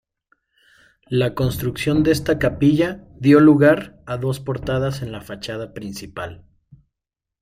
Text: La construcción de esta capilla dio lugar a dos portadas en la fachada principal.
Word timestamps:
La 1.09 1.35
construcción 1.35 2.01
de 2.01 2.09
esta 2.09 2.39
capilla 2.39 3.05
dio 3.19 3.39
lugar 3.39 4.01
a 4.07 4.17
dos 4.17 4.39
portadas 4.39 5.03
en 5.03 5.11
la 5.11 5.21
fachada 5.21 5.75
principal. 5.75 6.43